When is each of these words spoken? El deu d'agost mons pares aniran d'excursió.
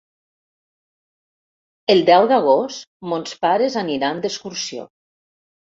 El 1.95 2.01
deu 2.11 2.25
d'agost 2.33 2.89
mons 3.13 3.39
pares 3.47 3.79
aniran 3.85 4.25
d'excursió. 4.27 4.91